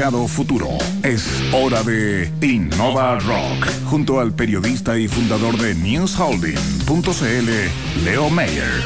[0.00, 0.68] Mercado Futuro.
[1.02, 8.82] Es hora de Innova Rock, junto al periodista y fundador de NewsHolding.cl, Leo Mayer.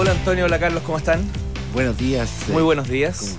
[0.00, 1.22] Hola Antonio, hola Carlos, ¿cómo están?
[1.72, 2.28] Buenos días.
[2.48, 3.38] Muy buenos días.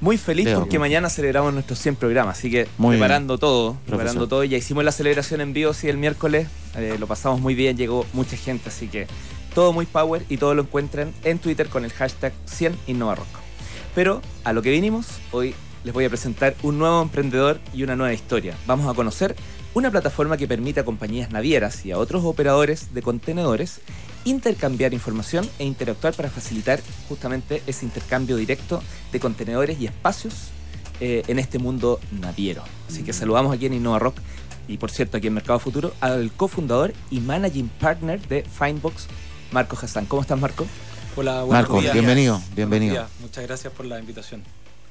[0.00, 4.44] Muy feliz porque mañana celebramos nuestros 100 programas, así que preparando todo, preparando todo.
[4.44, 8.06] Ya hicimos la celebración en vivo, sí, el miércoles, eh, lo pasamos muy bien, llegó
[8.12, 9.08] mucha gente, así que
[9.56, 13.45] todo muy power y todo lo encuentran en Twitter con el hashtag 100 InnovaRock.
[13.96, 17.96] Pero a lo que vinimos, hoy les voy a presentar un nuevo emprendedor y una
[17.96, 18.54] nueva historia.
[18.66, 19.34] Vamos a conocer
[19.72, 23.80] una plataforma que permite a compañías navieras y a otros operadores de contenedores
[24.26, 26.78] intercambiar información e interactuar para facilitar
[27.08, 28.82] justamente ese intercambio directo
[29.12, 30.48] de contenedores y espacios
[31.00, 32.64] eh, en este mundo naviero.
[32.90, 33.14] Así que mm.
[33.14, 34.18] saludamos aquí en InnovaRock
[34.68, 39.06] y por cierto aquí en Mercado Futuro al cofundador y managing partner de Findbox
[39.52, 40.04] Marco Hassan.
[40.04, 40.66] ¿Cómo estás, Marco?
[41.18, 43.06] Hola, buenos Marco, bienvenido, bienvenido.
[43.20, 44.42] Muchas gracias por la invitación.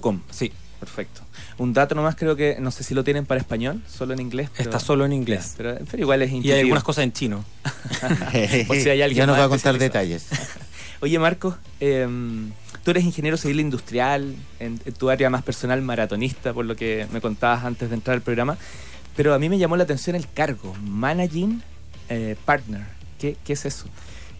[0.00, 0.22] .com.
[0.30, 0.52] Sí.
[0.80, 1.20] Perfecto.
[1.58, 4.50] Un dato nomás creo que, no sé si lo tienen para español, solo en inglés.
[4.56, 5.54] Está solo en inglés.
[5.56, 7.44] Pero, igual es Y hay algunas cosas en chino.
[8.32, 10.26] si hay alguien ya nos va a contar detalles.
[11.00, 12.52] Oye, Marco, em,
[12.86, 17.20] tú eres ingeniero civil industrial, en, tu área más personal, maratonista, por lo que me
[17.20, 18.56] contabas antes de entrar al programa.
[19.16, 21.64] Pero a mí me llamó la atención el cargo, Managing
[22.08, 22.82] eh, Partner.
[23.18, 23.86] ¿Qué, ¿Qué, es eso?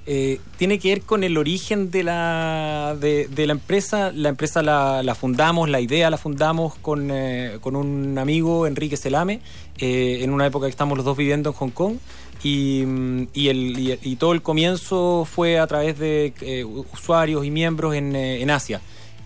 [0.06, 4.12] Eh, tiene que ver con el origen de la, de, la empresa.
[4.12, 9.41] La empresa la, fundamos, la idea la fundamos con, eh, con un amigo, Enrique Selame,
[9.78, 11.97] en una época que estamos los dos viviendo en Hong Kong.
[12.42, 12.83] Y,
[13.48, 18.42] el, y, todo el comienzo fue a través de eh, usuarios y miembros en, eh,
[18.42, 18.80] en, Asia.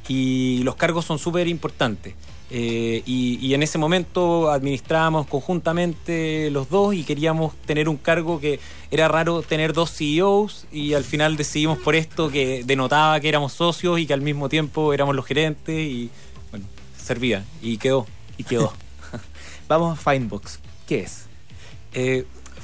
[0.08, 2.14] Y los cargos son súper importantes.
[2.52, 8.58] Eh, y, en ese momento administrábamos conjuntamente los dos y queríamos tener un cargo que
[8.90, 13.52] era raro tener dos CEOs y al final decidimos por esto que denotaba que éramos
[13.52, 16.10] socios y que al mismo tiempo éramos los gerentes y
[16.50, 16.66] bueno,
[16.96, 18.06] servía y quedó.
[18.36, 18.72] Y quedó.
[19.68, 20.58] Vamos a Findbox.
[20.88, 21.26] ¿Qué es?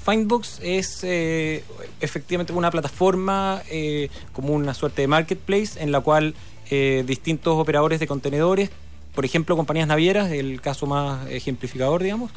[0.06, 1.64] Findbox es eh,
[2.00, 6.34] efectivamente una plataforma eh, como una suerte de marketplace en la cual
[6.70, 8.70] eh, distintos operadores de contenedores,
[9.16, 12.30] por ejemplo compañías navieras, el caso más ejemplificador, digamos,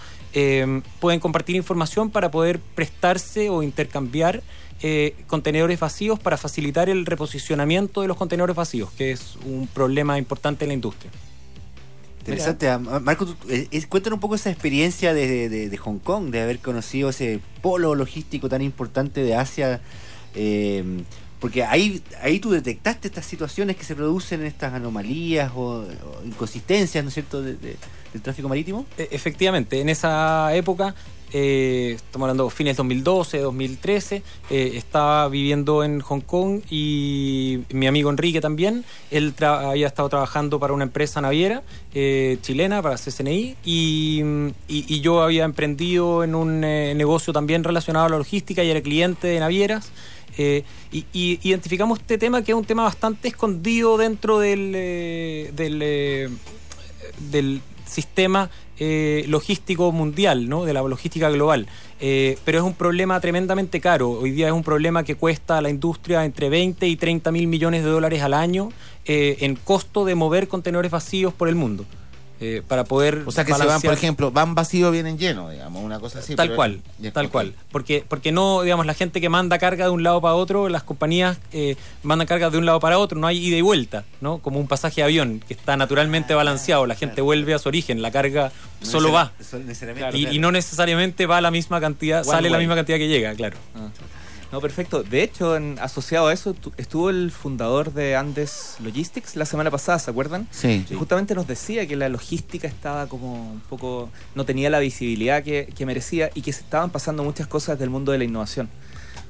[1.00, 4.41] pueden compartir información para poder prestarse o intercambiar
[5.28, 10.63] contenedores vacíos para facilitar el reposicionamiento de los contenedores vacíos, que es un problema importante
[10.63, 11.12] en la industria.
[12.29, 12.69] Interesante.
[12.69, 17.40] Ah, Marco, eh, cuéntanos un poco esa experiencia de, Hong Kong, de haber conocido ese
[17.62, 19.81] polo logístico tan importante de Asia.
[20.35, 20.84] Eh,
[21.40, 25.86] porque ahí, ahí tú detectaste estas situaciones que se producen, estas anomalías o,
[26.26, 28.86] inconsistencias, ¿no es cierto?, del tráfico marítimo.
[28.98, 30.96] E, efectivamente, en esa época
[31.32, 37.86] eh, estamos hablando de fines 2012, 2013, eh, estaba viviendo en Hong Kong y mi
[37.86, 41.62] amigo Enrique también, él había estado trabajando para una empresa naviera
[41.94, 44.24] eh, chilena, para CCNI, y,
[44.68, 49.28] y, yo había emprendido en un negocio también relacionado a la logística y era cliente
[49.28, 49.92] de navieras.
[50.38, 56.29] Y, identificamos este tema que es un tema bastante escondido dentro del, del,
[57.31, 58.50] del sistema
[58.81, 60.63] eh, logístico mundial, ¿no?
[60.63, 61.67] de la logística global.
[62.00, 64.12] Eh, pero es un problema tremendamente caro.
[64.12, 67.47] Hoy día es un problema que cuesta a la industria entre 20 y 30 mil
[67.47, 68.69] millones de dólares al año
[69.03, 71.85] eh, en costo de mover contenedores vacíos por el mundo.
[72.42, 73.24] Eh, para poder.
[73.26, 76.36] O sea que se van, por ejemplo, van vacíos, vienen llenos, digamos, una cosa así.
[76.36, 77.54] Tal cual, tal cual.
[77.70, 80.84] Porque, porque no, digamos, la gente que manda carga de un lado para otro, las
[80.84, 84.38] compañías eh, mandan carga de un lado para otro, no hay ida y vuelta, ¿no?
[84.38, 87.68] Como un pasaje de avión que está naturalmente ah, balanceado, la gente vuelve a su
[87.68, 89.34] origen, la carga solo va.
[90.14, 93.58] y, no necesariamente va la misma cantidad, sale la misma cantidad que llega, claro.
[93.76, 93.90] Ah.
[94.51, 95.03] No, perfecto.
[95.03, 100.09] De hecho, asociado a eso, estuvo el fundador de Andes Logistics la semana pasada, ¿se
[100.09, 100.47] acuerdan?
[100.51, 100.85] Sí.
[100.90, 104.09] Y justamente nos decía que la logística estaba como un poco.
[104.35, 108.11] no tenía la visibilidad que, merecía y que se estaban pasando muchas cosas del mundo
[108.11, 108.69] de la innovación.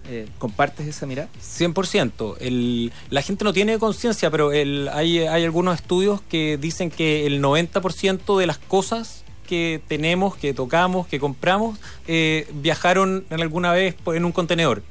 [0.09, 1.29] Eh, ¿Compartes esa mirada?
[1.41, 2.37] 100%.
[2.39, 7.27] El, la gente no tiene conciencia, pero el, hay, hay algunos estudios que dicen que
[7.27, 13.95] el 90% de las cosas que tenemos, que tocamos, que compramos, eh, viajaron alguna vez
[14.05, 14.83] en un contenedor.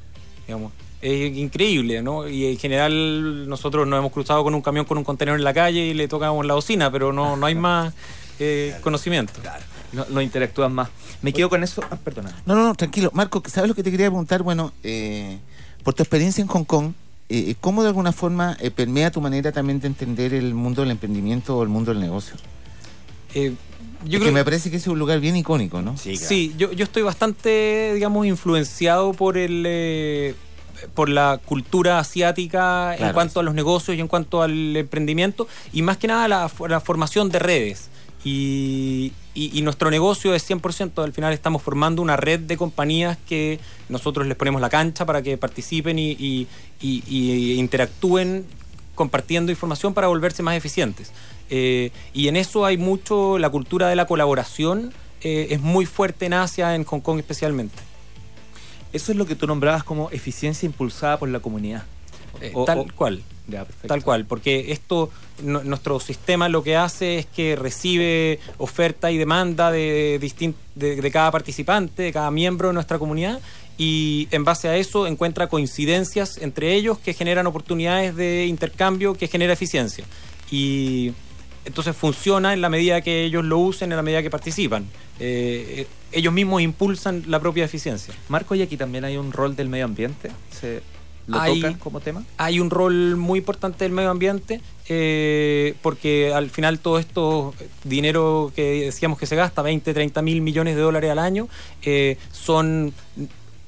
[1.01, 2.27] Es increíble, ¿no?
[2.27, 5.53] Y en general nosotros nos hemos cruzado con un camión con un contenedor en la
[5.53, 7.93] calle y le tocamos la bocina, pero no, no hay más
[8.39, 9.33] eh, conocimiento.
[10.09, 10.89] No, interactúan más.
[11.21, 11.81] Me quedo con eso.
[11.89, 12.35] Ah, perdona.
[12.45, 13.11] No, no, no, tranquilo.
[13.13, 14.43] Marco, ¿sabes lo que te quería preguntar?
[14.43, 15.39] Bueno, eh,
[15.83, 16.91] por tu experiencia en Hong Kong,
[17.29, 21.57] eh, ¿cómo de alguna forma permea tu manera también de entender el mundo del emprendimiento
[21.57, 22.35] o el mundo del negocio?
[24.05, 25.97] Yo que me parece que es un lugar bien icónico, ¿no?
[25.97, 30.35] Sí, yo, yo estoy bastante, digamos, influenciado por el
[30.93, 35.81] por la cultura asiática en cuanto a los negocios y en cuanto al emprendimiento y
[35.81, 37.89] más que nada la, la formación de redes.
[38.23, 43.61] Y, y, nuestro negocio es 100%, al final estamos formando una red de compañías que
[43.87, 46.47] nosotros les ponemos la cancha para que participen y,
[46.81, 48.45] y interactúen
[48.99, 51.13] compartiendo información para volverse más eficientes.
[51.49, 54.91] Eh, y en eso hay mucho, la cultura de la colaboración
[55.21, 57.77] eh, es muy fuerte en Asia, en Hong Kong especialmente.
[58.91, 61.83] Eso es lo que tú nombrabas como eficiencia impulsada por la comunidad.
[62.41, 63.23] Eh, tal cual.
[63.87, 65.09] tal cual, porque esto,
[65.41, 70.19] nuestro sistema lo que hace es que recibe oferta y demanda de,
[70.75, 73.39] de, cada participante, de cada miembro de nuestra comunidad,
[73.79, 79.27] y en base a eso encuentra coincidencias entre ellos que generan oportunidades de intercambio que
[79.27, 80.03] genera eficiencia.
[80.51, 81.13] Y
[81.63, 84.85] entonces funciona en la medida que ellos lo usen, en la medida que participan.
[85.21, 88.13] Eh, ellos mismos impulsan la propia eficiencia.
[88.27, 90.29] Marco, y aquí también hay un rol del medio ambiente.
[90.51, 90.81] ¿Se
[91.27, 92.23] lo hay, como tema?
[92.37, 97.53] Hay un rol muy importante del medio ambiente, eh, porque al final todo esto
[97.85, 101.47] dinero que decíamos que se gasta, 20, 30 mil millones de dólares al año,
[101.83, 102.93] eh, son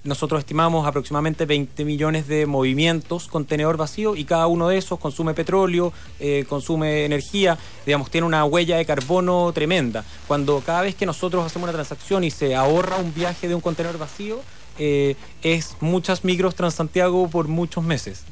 [0.03, 5.33] nosotros estimamos aproximadamente 20 millones de movimientos contenedor vacío y cada uno de esos consume
[5.33, 10.03] petróleo, eh, consume energía, digamos, tiene una huella de carbono tremenda.
[10.27, 13.61] Cuando cada vez que nosotros hacemos una transacción y se ahorra un viaje de un
[13.61, 14.39] contenedor vacío,
[14.79, 18.23] eh, es muchas micros Transantiago por muchos meses.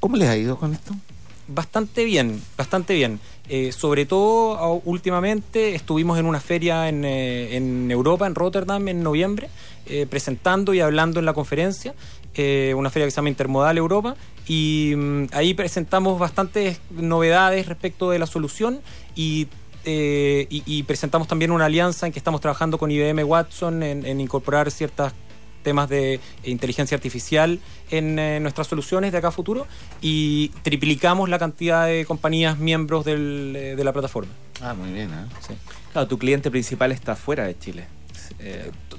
[0.00, 0.94] ¿Cómo les ha ido con esto?
[1.48, 3.18] Bastante bien, bastante bien.
[3.52, 9.02] Eh, sobre todo últimamente estuvimos en una feria en, eh, en, Europa, en Rotterdam, en
[9.02, 9.50] noviembre,
[9.86, 11.92] eh, presentando y hablando en la conferencia,
[12.76, 14.14] una feria que se llama Intermodal Europa,
[14.46, 18.80] y mm, ahí presentamos bastantes novedades respecto de la solución
[19.16, 19.48] y
[19.82, 24.70] y, presentamos también una alianza en que estamos trabajando con IBM Watson en, en incorporar
[24.70, 25.14] ciertas
[25.62, 27.60] temas de inteligencia artificial
[27.90, 29.66] en eh, nuestras soluciones de acá a futuro
[30.00, 34.32] y triplicamos la cantidad de compañías miembros del, eh, de la plataforma.
[34.60, 35.10] Ah, muy bien.
[35.10, 35.54] ¿eh?
[35.92, 37.86] Claro, tu cliente principal está fuera de Chile.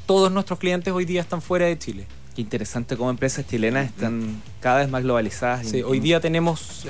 [0.05, 2.05] Todos nuestros clientes hoy día están fuera de Chile.
[2.35, 5.67] Qué interesante cómo empresas chilenas están cada vez más globalizadas.
[5.67, 6.85] Sí, hoy día tenemos,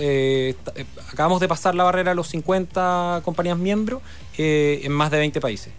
[1.11, 4.01] acabamos de pasar la barrera a los 50 compañías miembros
[4.37, 5.73] en más de 20 países.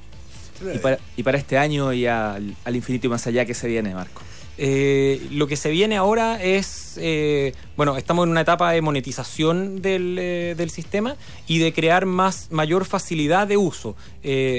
[1.17, 4.23] Y para, este año y al, infinito y más allá, ¿qué se viene, Marco?
[4.59, 9.81] Eh, lo que se viene ahora es, eh, bueno, estamos en una etapa de monetización
[9.82, 11.17] eh, del, sistema
[11.47, 13.97] y de crear más, mayor facilidad de uso.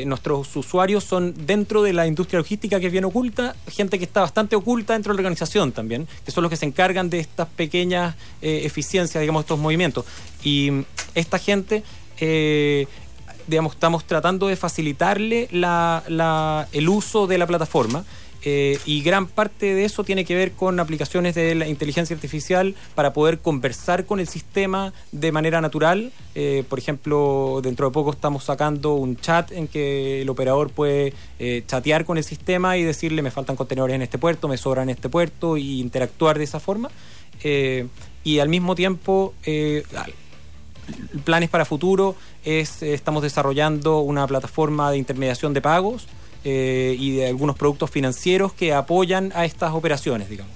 [0.05, 4.21] nuestros usuarios son dentro de la industria logística que es bien oculta, gente que está
[4.21, 7.47] bastante oculta dentro de la organización también, que son los que se encargan de estas
[7.47, 10.05] pequeñas eficiencias, digamos, estos movimientos.
[10.43, 10.85] Y
[11.15, 11.83] esta gente
[13.47, 18.03] digamos, estamos tratando de facilitarle el uso de la plataforma.
[18.45, 22.75] Eh, y gran parte de eso tiene que ver con aplicaciones de la inteligencia artificial
[22.93, 26.11] para poder conversar con el sistema de manera natural.
[26.35, 31.13] Eh, por ejemplo, dentro de poco estamos sacando un chat en que el operador puede
[31.39, 34.89] eh, chatear con el sistema y decirle me faltan contenedores en este puerto, me sobran
[34.89, 36.89] en este puerto y interactuar de esa forma.
[38.25, 39.33] y al mismo tiempo
[41.23, 46.07] planes para futuro es eh, estamos desarrollando una plataforma de intermediación de pagos
[46.43, 50.53] eh, y de algunos productos financieros que apoyan a estas operaciones, digamos.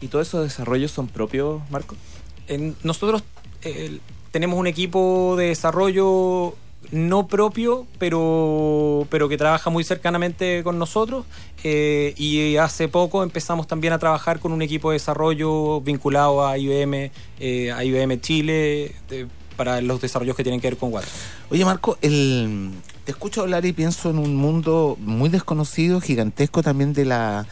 [0.00, 1.96] ¿Y todos esos desarrollos son propios, Marco?
[2.82, 3.22] nosotros
[3.62, 4.00] eh,
[4.32, 6.56] tenemos un equipo de desarrollo
[6.90, 11.26] no propio, pero, pero que trabaja muy cercanamente con nosotros.
[11.62, 17.12] y hace poco empezamos también a trabajar con un equipo de desarrollo vinculado a IBM,
[17.72, 18.96] a IBM Chile,
[19.60, 21.12] para los desarrollos que tienen que ver con Watson.
[21.50, 22.70] Oye, Marco, el,
[23.04, 27.46] te escucho hablar y pienso en un mundo muy desconocido, gigantesco también de la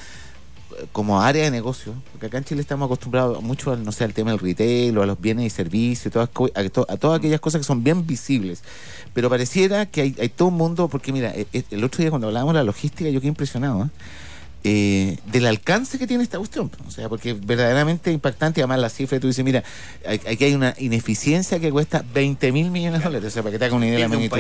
[0.93, 4.15] como área de negocio, porque acá en Chile estamos acostumbrados mucho al, no sé, al
[4.15, 7.67] tema del retail o a los bienes y servicios, todas, a, todas aquellas cosas que
[7.67, 8.63] son bien visibles.
[9.13, 12.09] Pero pareciera que hay, hay todo un mundo, porque mira, e, e, el otro día
[12.09, 13.85] cuando hablábamos de la logística, yo quedé impresionado.
[13.85, 13.89] ¿eh?
[14.65, 16.71] Eh, del alcance que tiene esta cuestión.
[16.87, 18.61] O sea, porque es verdaderamente impactante.
[18.61, 19.63] Además, la cifra, tú dices, mira,
[20.07, 23.29] aquí hay una ineficiencia que cuesta 20 mil millones de dólares.
[23.29, 24.39] O sea, para que te haga una idea de la magnitud.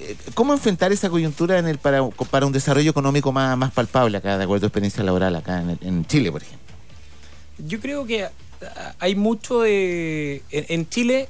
[0.00, 4.18] Eh, ¿Cómo enfrentar esa coyuntura en el para, para un desarrollo económico más, más palpable
[4.18, 6.66] acá, de acuerdo a tu experiencia laboral acá en, Chile, por ejemplo?
[7.58, 8.30] Yo creo que ah,
[8.98, 10.42] hay mucho de.
[10.50, 11.28] en Chile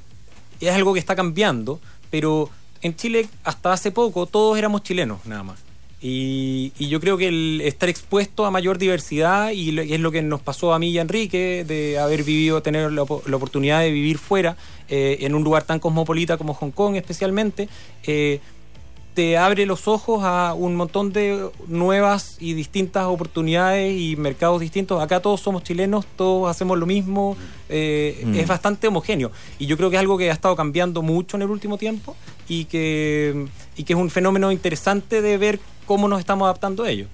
[0.59, 1.79] es algo que está cambiando,
[2.11, 2.49] pero
[2.81, 5.68] en Chile hasta hace poco todos éramos chilenos, nada más.
[6.01, 10.41] Y, yo creo que el estar expuesto a mayor diversidad, y, es lo que nos
[10.41, 14.55] pasó a mí y a Enrique, de haber vivido, tener la, oportunidad de vivir fuera,
[14.87, 17.67] eh, en un lugar tan cosmopolita como Hong Kong especialmente,
[18.03, 18.39] eh,
[19.19, 25.03] te abre los ojos a un montón de nuevas y distintas oportunidades y mercados distintos.
[25.03, 27.35] Acá todos somos chilenos, todos hacemos lo mismo,
[27.67, 28.35] eh, mm.
[28.35, 29.29] es bastante homogéneo.
[29.57, 32.15] Y yo creo que es algo que ha estado cambiando mucho en el último tiempo
[32.47, 36.89] y que, y que es un fenómeno interesante de ver cómo nos estamos adaptando a
[36.89, 37.07] ello.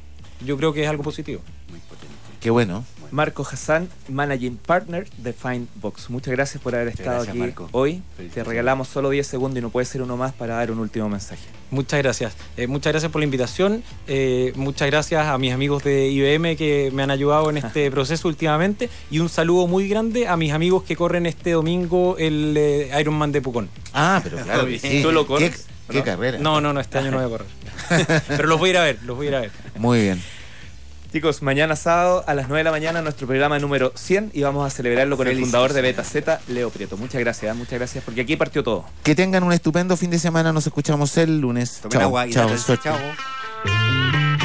[0.46, 1.42] Yo creo que es algo positivo.
[1.72, 2.14] Muy potente.
[2.40, 2.86] Qué bueno.
[3.16, 6.10] Marco Hassan, Managing Partner de Findbox.
[6.10, 8.04] Muchas gracias por haber estado aquí hoy.
[8.34, 11.08] Te regalamos solo 10 segundos y no puede ser uno más para dar un último
[11.08, 11.42] mensaje.
[11.72, 12.36] Muchas gracias.
[12.58, 13.84] Eh, muchas gracias por la invitación.
[14.08, 18.28] Eh, muchas gracias a mis amigos de IBM que me han ayudado en este proceso
[18.28, 18.90] últimamente.
[19.10, 23.32] Y un saludo muy grande a mis amigos que corren este domingo el eh, Ironman
[23.32, 23.70] de Pucón.
[23.94, 24.68] Ah, pero claro.
[25.02, 25.68] ¿Tú lo corres?
[25.90, 26.38] ¿Qué, carrera?
[26.40, 28.24] No, no, no, este año no voy a correr.
[28.28, 29.52] pero los voy a ir a ver, los voy a ir a ver.
[29.78, 30.22] Muy bien.
[31.16, 34.68] Chicos, mañana sábado a las 9 de la mañana nuestro programa número 100 y vamos
[34.68, 36.98] a celebrarlo con el fundador de Beta Z, Leo Prieto.
[36.98, 37.58] Muchas gracias, ¿eh?
[37.58, 38.84] muchas gracias porque aquí partió todo.
[39.02, 41.82] Que tengan un estupendo fin de semana, nos escuchamos el lunes.
[41.90, 43.00] chao, chao.